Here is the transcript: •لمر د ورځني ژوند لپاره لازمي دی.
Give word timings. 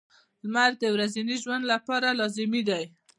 •لمر 0.43 0.71
د 0.81 0.83
ورځني 0.95 1.35
ژوند 1.43 1.63
لپاره 1.73 2.07
لازمي 2.19 2.61
دی. 2.69 2.83